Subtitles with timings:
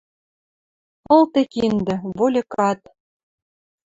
[1.17, 2.79] Ылде киндӹ, вольыкат.